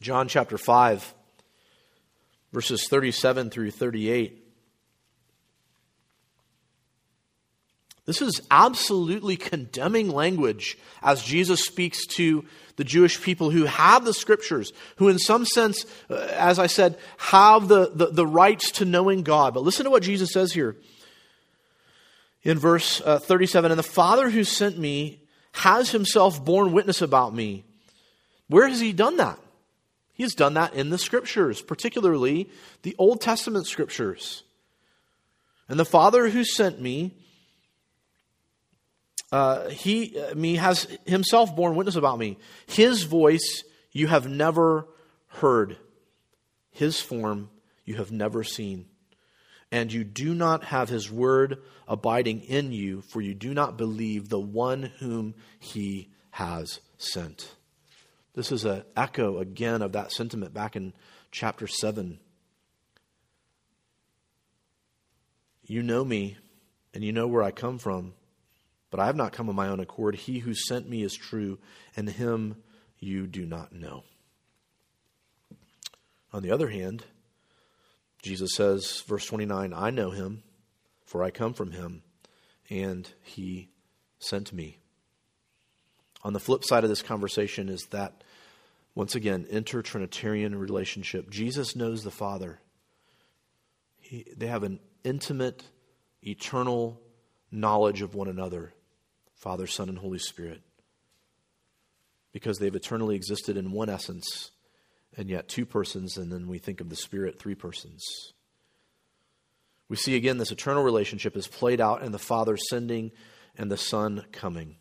[0.00, 1.14] John chapter 5,
[2.52, 4.43] verses 37 through 38.
[8.06, 12.44] This is absolutely condemning language as Jesus speaks to
[12.76, 16.98] the Jewish people who have the scriptures, who, in some sense, uh, as I said,
[17.16, 19.54] have the, the, the, rights to knowing God.
[19.54, 20.76] But listen to what Jesus says here
[22.42, 25.20] in verse uh, 37 And the Father who sent me
[25.52, 27.64] has himself borne witness about me.
[28.48, 29.38] Where has he done that?
[30.12, 32.50] He has done that in the scriptures, particularly
[32.82, 34.42] the Old Testament scriptures.
[35.68, 37.16] And the Father who sent me
[39.32, 42.38] uh, he uh, me has himself borne witness about me.
[42.66, 44.86] His voice you have never
[45.28, 45.76] heard.
[46.70, 47.50] His form
[47.84, 48.86] you have never seen.
[49.74, 51.58] and you do not have his word
[51.88, 57.54] abiding in you, for you do not believe the one whom he has sent.
[58.34, 60.92] This is an echo again of that sentiment back in
[61.32, 62.20] chapter 7.
[65.66, 66.36] You know me,
[66.92, 68.14] and you know where I come from,
[68.94, 70.14] but I have not come of my own accord.
[70.14, 71.58] He who sent me is true,
[71.96, 72.62] and him
[73.00, 74.04] you do not know.
[76.32, 77.02] On the other hand,
[78.22, 80.44] Jesus says, verse 29, I know him,
[81.04, 82.04] for I come from him,
[82.70, 83.68] and he
[84.20, 84.78] sent me.
[86.22, 88.22] On the flip side of this conversation is that,
[88.94, 91.30] once again, inter-Trinitarian relationship.
[91.30, 92.60] Jesus knows the Father.
[93.98, 95.64] He, they have an intimate,
[96.22, 97.00] eternal
[97.50, 98.72] knowledge of one another
[99.44, 100.62] Father, Son, and Holy Spirit.
[102.32, 104.52] Because they've eternally existed in one essence,
[105.18, 108.32] and yet two persons, and then we think of the Spirit, three persons.
[109.90, 113.12] We see again this eternal relationship is played out in the Father sending
[113.54, 114.76] and the Son coming.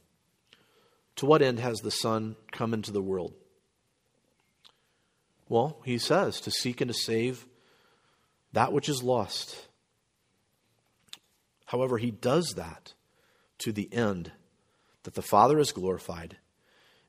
[1.17, 3.34] To what end has the Son come into the world?
[5.49, 7.45] Well, he says to seek and to save
[8.54, 9.67] that which is lost.
[11.65, 12.93] However, he does that
[13.58, 14.32] to the end
[15.03, 16.37] that the Father is glorified,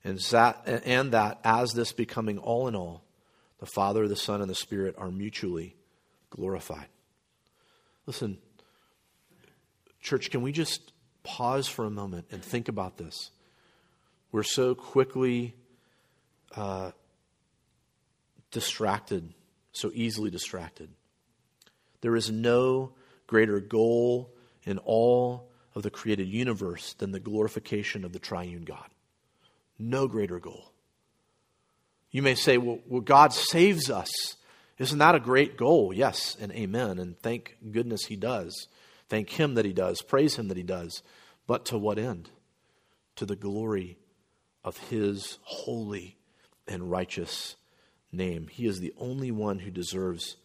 [0.03, 3.05] and that, and that as this becoming all in all,
[3.59, 5.77] the Father, the Son, and the Spirit are mutually
[6.31, 6.89] glorified.
[8.07, 8.39] Listen,
[10.01, 13.31] church, can we just pause for a moment and think about this?
[14.31, 15.55] We're so quickly
[16.57, 16.91] uh,
[18.51, 19.33] distracted,
[19.73, 20.91] so easily distracted.
[22.01, 22.93] There is no
[23.27, 28.89] greater goal in all of the created universe than the glorification of the triune God.
[29.79, 30.73] No greater goal.
[32.11, 34.11] You may say, well, well, God saves us.
[34.79, 35.93] Isn't that a great goal?
[35.93, 36.99] Yes, and amen.
[36.99, 38.69] And thank goodness He does.
[39.09, 40.01] Thank Him that He does.
[40.01, 41.03] Praise Him that He does.
[41.47, 42.31] But to what end?
[43.17, 43.99] To the glory
[44.65, 46.17] of his holy
[46.67, 47.57] and righteous
[48.11, 48.49] name.
[48.49, 50.37] He is the only one who deserves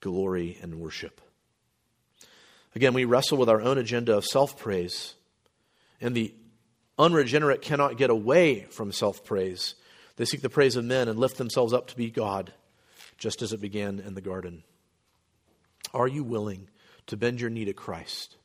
[0.00, 1.20] glory and worship.
[2.74, 5.14] Again, we wrestle with our own agenda of self praise,
[6.00, 6.34] and the
[6.98, 9.74] unregenerate cannot get away from self praise.
[10.16, 12.52] They seek the praise of men and lift themselves up to be God,
[13.18, 14.62] just as it began in the garden.
[15.94, 16.68] Are you willing
[17.06, 18.36] to bend your knee to Christ?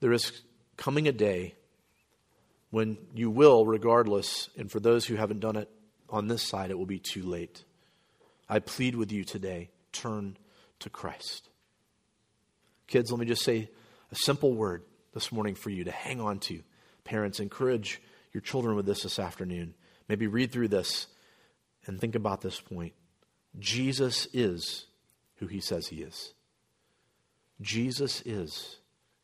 [0.00, 0.42] There is
[0.76, 1.54] coming a day
[2.70, 5.70] when you will, regardless, and for those who haven't done it
[6.10, 7.64] on this side, it will be too late.
[8.48, 10.36] I plead with you today turn
[10.80, 11.48] to Christ.
[12.86, 13.68] Kids, let me just say
[14.12, 16.62] a simple word this morning for you to hang on to.
[17.04, 18.00] Parents, encourage
[18.32, 19.74] your children with this this afternoon.
[20.08, 21.06] Maybe read through this
[21.86, 22.92] and think about this point.
[23.58, 24.86] Jesus is
[25.36, 26.34] who he says he is.
[27.60, 28.76] Jesus is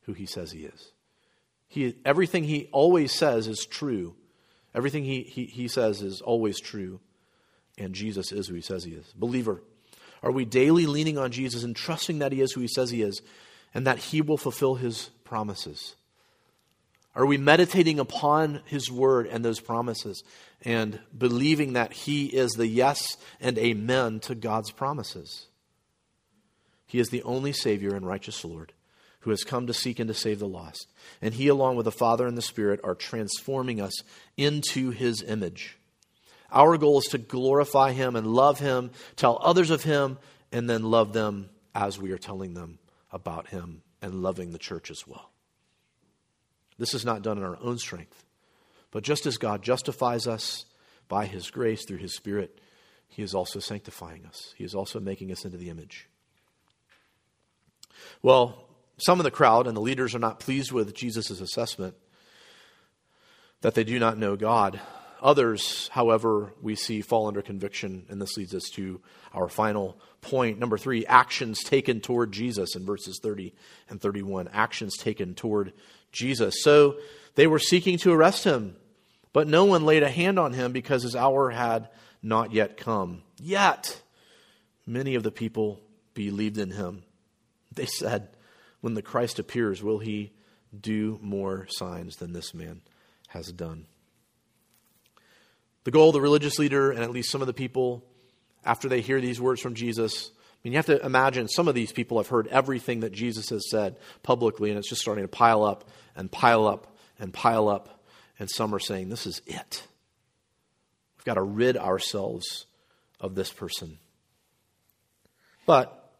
[0.03, 0.91] who he says he is.
[1.67, 4.15] He, everything he always says is true.
[4.75, 6.99] Everything he, he, he says is always true.
[7.77, 9.13] And Jesus is who he says he is.
[9.15, 9.61] Believer,
[10.21, 13.01] are we daily leaning on Jesus and trusting that he is who he says he
[13.01, 13.21] is
[13.73, 15.95] and that he will fulfill his promises?
[17.15, 20.23] Are we meditating upon his word and those promises
[20.63, 25.45] and believing that he is the yes and amen to God's promises?
[26.87, 28.73] He is the only Savior and righteous Lord
[29.21, 30.87] who has come to seek and to save the lost.
[31.21, 33.93] And he, along with the Father and the Spirit, are transforming us
[34.35, 35.77] into his image.
[36.51, 40.17] Our goal is to glorify him and love him, tell others of him,
[40.51, 42.79] and then love them as we are telling them
[43.13, 45.31] about him and loving the church as well.
[46.77, 48.25] This is not done in our own strength,
[48.91, 50.65] but just as God justifies us
[51.07, 52.59] by his grace through his Spirit,
[53.07, 54.53] he is also sanctifying us.
[54.57, 56.09] He is also making us into the image.
[58.21, 61.95] Well, some of the crowd and the leaders are not pleased with Jesus' assessment
[63.61, 64.79] that they do not know God.
[65.21, 68.99] Others, however, we see fall under conviction, and this leads us to
[69.33, 70.57] our final point.
[70.57, 73.53] Number three, actions taken toward Jesus in verses 30
[73.89, 74.49] and 31.
[74.51, 75.73] Actions taken toward
[76.11, 76.63] Jesus.
[76.63, 76.97] So
[77.35, 78.75] they were seeking to arrest him,
[79.33, 81.89] but no one laid a hand on him because his hour had
[82.23, 83.21] not yet come.
[83.39, 84.01] Yet,
[84.87, 85.81] many of the people
[86.13, 87.03] believed in him.
[87.71, 88.29] They said,
[88.81, 90.31] when the Christ appears, will he
[90.77, 92.81] do more signs than this man
[93.29, 93.85] has done?
[95.83, 98.05] The goal of the religious leader, and at least some of the people,
[98.65, 101.75] after they hear these words from Jesus, I mean, you have to imagine some of
[101.75, 105.29] these people have heard everything that Jesus has said publicly, and it's just starting to
[105.29, 108.03] pile up and pile up and pile up.
[108.39, 109.85] And some are saying, This is it.
[111.17, 112.65] We've got to rid ourselves
[113.19, 113.99] of this person.
[115.65, 116.11] But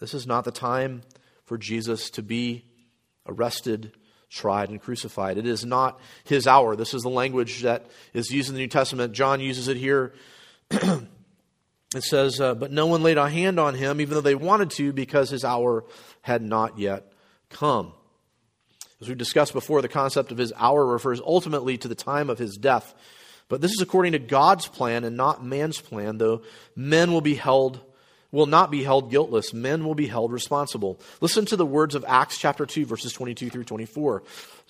[0.00, 1.02] This is not the time
[1.44, 2.64] for Jesus to be
[3.26, 3.92] arrested,
[4.30, 5.38] tried, and crucified.
[5.38, 6.74] It is not his hour.
[6.74, 9.12] This is the language that is used in the New Testament.
[9.12, 10.12] John uses it here.
[11.94, 14.70] it says, uh, But no one laid a hand on him, even though they wanted
[14.72, 15.84] to, because his hour
[16.22, 17.12] had not yet
[17.48, 17.92] come.
[19.00, 22.38] As we discussed before, the concept of his hour refers ultimately to the time of
[22.38, 22.94] his death.
[23.48, 26.42] But this is according to God's plan and not man's plan, though
[26.76, 27.80] men will be held
[28.32, 29.52] will not be held guiltless.
[29.52, 31.00] Men will be held responsible.
[31.20, 34.22] Listen to the words of Acts chapter 2 verses 22 through 24.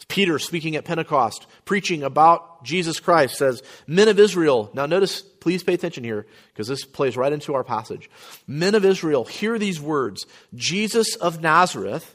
[0.08, 5.62] Peter speaking at Pentecost, preaching about Jesus Christ says, "Men of Israel." Now notice, please
[5.62, 8.08] pay attention here because this plays right into our passage.
[8.46, 10.26] "Men of Israel, hear these words.
[10.54, 12.14] Jesus of Nazareth,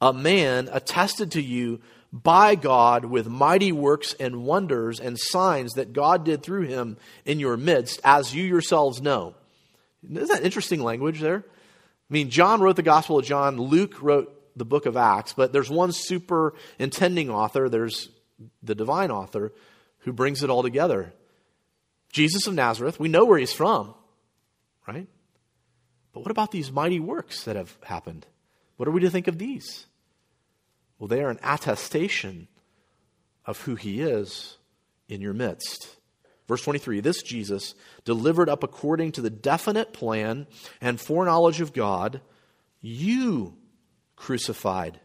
[0.00, 1.80] a man attested to you
[2.12, 7.38] by God with mighty works and wonders and signs that God did through him in
[7.38, 9.34] your midst, as you yourselves know.
[10.04, 11.44] Isn't that interesting language there?
[11.46, 15.52] I mean, John wrote the Gospel of John, Luke wrote the book of Acts, but
[15.52, 18.08] there's one superintending author, there's
[18.62, 19.52] the divine author,
[19.98, 21.12] who brings it all together.
[22.12, 23.94] Jesus of Nazareth, we know where he's from,
[24.88, 25.06] right?
[26.12, 28.26] But what about these mighty works that have happened?
[28.76, 29.86] What are we to think of these?
[30.98, 32.48] Well, they are an attestation
[33.46, 34.56] of who he is
[35.08, 35.96] in your midst.
[36.50, 40.48] Verse 23 This Jesus, delivered up according to the definite plan
[40.80, 42.20] and foreknowledge of God,
[42.80, 43.54] you
[44.16, 44.98] crucified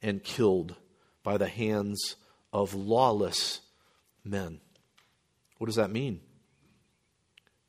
[0.00, 0.76] and killed
[1.24, 2.14] by the hands
[2.52, 3.60] of lawless
[4.24, 4.60] men.
[5.58, 6.20] What does that mean?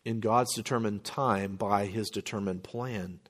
[0.03, 3.21] In God's determined time, by his determined plan.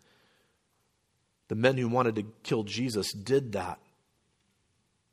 [1.48, 3.80] The men who wanted to kill Jesus did that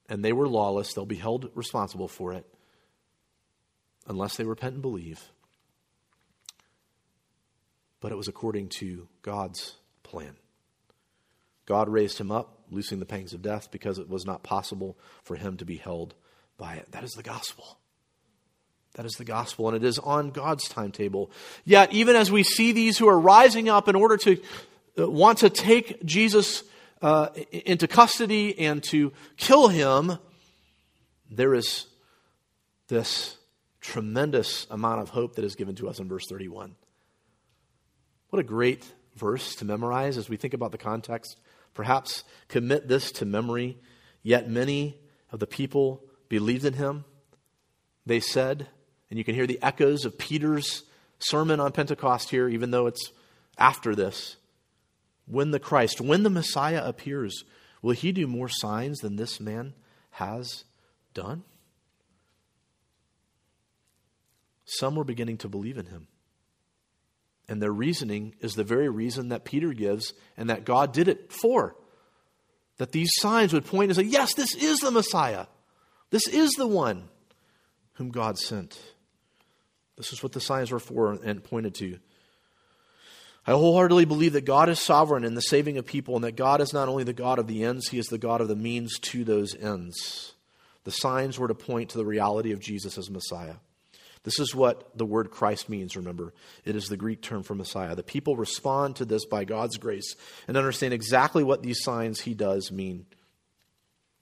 [0.09, 2.52] and they were lawless, they'll be held responsible for it
[4.07, 5.31] unless they repent and believe.
[8.01, 10.37] But it was according to God's plan.
[11.67, 15.37] God raised him up, loosing the pangs of death, because it was not possible for
[15.37, 16.15] him to be held
[16.59, 16.91] by it.
[16.93, 17.79] That is the gospel.
[18.95, 21.31] That is the gospel, and it is on God's timetable.
[21.65, 24.43] Yet, even as we see these who are rising up in order to
[24.99, 26.63] uh, want to take Jesus
[27.01, 30.19] uh, into custody and to kill him,
[31.31, 31.87] there is
[32.89, 33.39] this
[33.83, 36.75] tremendous amount of hope that is given to us in verse 31.
[38.31, 41.39] What a great verse to memorize as we think about the context.
[41.75, 43.77] Perhaps commit this to memory.
[44.23, 44.99] Yet many
[45.31, 47.05] of the people believed in him.
[48.07, 48.69] They said,
[49.11, 50.85] and you can hear the echoes of Peter's
[51.19, 53.13] sermon on Pentecost here, even though it's
[53.59, 54.37] after this
[55.27, 57.45] when the Christ, when the Messiah appears,
[57.81, 59.75] will he do more signs than this man
[60.13, 60.65] has
[61.15, 61.45] done?
[64.65, 66.09] Some were beginning to believe in him.
[67.49, 71.33] And their reasoning is the very reason that Peter gives and that God did it
[71.33, 71.77] for.
[72.79, 75.47] That these signs would point and say, yes, this is the Messiah.
[76.11, 77.09] This is the one
[77.95, 78.79] whom God sent.
[79.97, 81.99] This is what the signs were for and pointed to.
[83.47, 86.61] I wholeheartedly believe that God is sovereign in the saving of people and that God
[86.61, 88.99] is not only the God of the ends, He is the God of the means
[89.01, 90.35] to those ends.
[90.85, 93.57] The signs were to point to the reality of Jesus as Messiah.
[94.25, 96.33] This is what the word Christ means, remember.
[96.65, 97.97] It is the Greek term for Messiah.
[97.97, 100.15] The people respond to this by God's grace
[100.47, 103.07] and understand exactly what these signs He does mean.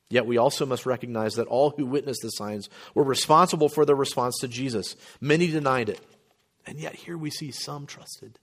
[0.09, 3.95] Yet we also must recognize that all who witnessed the signs were responsible for their
[3.95, 4.97] response to Jesus.
[5.21, 6.01] Many denied it.
[6.67, 8.39] And yet here we see some trusted.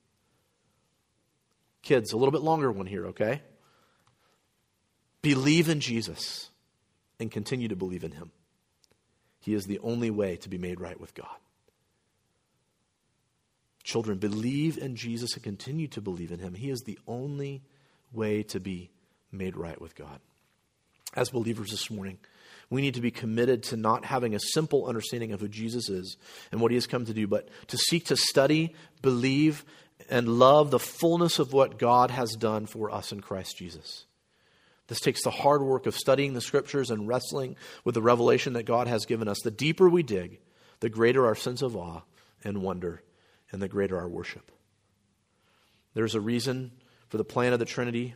[1.81, 3.41] Kids, a little bit longer one here, okay?
[5.21, 6.49] Believe in Jesus
[7.19, 8.31] and continue to believe in Him.
[9.39, 11.37] He is the only way to be made right with God.
[13.87, 16.53] Children, believe in Jesus and continue to believe in Him.
[16.53, 17.61] He is the only
[18.11, 18.91] way to be
[19.31, 20.19] made right with God.
[21.15, 22.17] As believers this morning,
[22.69, 26.17] we need to be committed to not having a simple understanding of who Jesus is
[26.51, 29.63] and what he has come to do, but to seek to study, believe,
[30.09, 34.03] and love the fullness of what God has done for us in Christ Jesus.
[34.87, 38.63] This takes the hard work of studying the scriptures and wrestling with the revelation that
[38.63, 39.37] God has given us.
[39.45, 40.41] The deeper we dig,
[40.81, 42.01] the greater our sense of awe
[42.43, 43.01] and wonder,
[43.57, 44.51] and the greater our worship.
[45.95, 46.73] There's a reason
[47.09, 48.13] for the plan of the Trinity.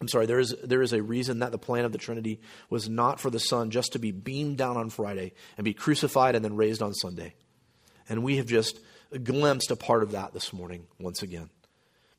[0.00, 2.88] I'm sorry, there is, there is a reason that the plan of the Trinity was
[2.88, 6.42] not for the Son just to be beamed down on Friday and be crucified and
[6.42, 7.34] then raised on Sunday.
[8.08, 8.80] And we have just
[9.22, 11.50] glimpsed a part of that this morning once again.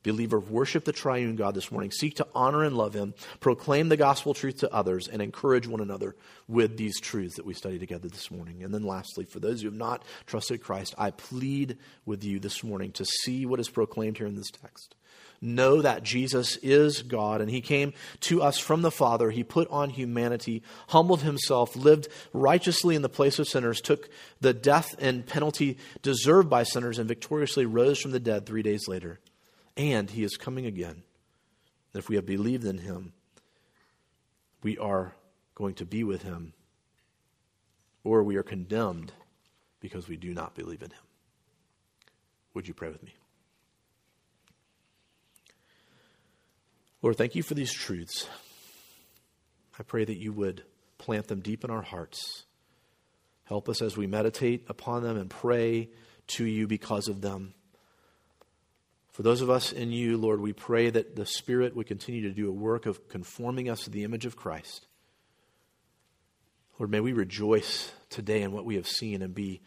[0.04, 1.92] Believer, worship the triune God this morning.
[1.92, 3.14] Seek to honor and love him.
[3.40, 6.16] Proclaim the gospel truth to others and encourage one another
[6.48, 8.64] with these truths that we study together this morning.
[8.64, 12.64] And then, lastly, for those who have not trusted Christ, I plead with you this
[12.64, 14.96] morning to see what is proclaimed here in this text.
[15.42, 19.32] know that Jesus is God and he came to us from the Father.
[19.32, 24.54] He put on humanity, humbled himself, lived righteously in the place of sinners, took the
[24.54, 29.20] death and penalty deserved by sinners, and victoriously rose from the dead three days later.
[29.78, 31.04] And he is coming again.
[31.94, 33.14] And if we have believed in him,
[34.64, 35.14] we are
[35.56, 36.54] going to be with him,
[38.04, 39.12] or we are condemned
[39.80, 41.04] because we do not believe in him.
[42.54, 43.14] Would you pray with me?
[47.02, 48.28] Lord, thank you for these truths.
[49.80, 50.64] I pray that you would
[50.98, 52.44] plant them deep in our hearts.
[53.46, 55.90] Help us as we meditate upon them and pray
[56.28, 57.54] to you because of them.
[59.12, 62.34] For those of us in you, Lord, we pray that the Spirit would continue to
[62.34, 64.86] do a work of conforming us to the image of Christ.
[66.80, 69.62] Lord, may we rejoice today in what we have seen and be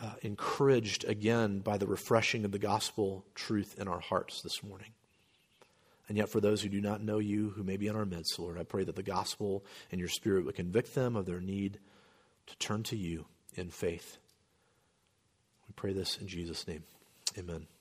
[0.00, 4.90] uh, encouraged again by the refreshing of the gospel truth in our hearts this morning.
[6.08, 8.38] And yet, for those who do not know you, who may be in our midst,
[8.38, 11.78] Lord, I pray that the gospel and your spirit would convict them of their need
[12.46, 14.18] to turn to you in faith.
[15.68, 16.82] We pray this in Jesus' name.
[17.38, 17.71] Amen.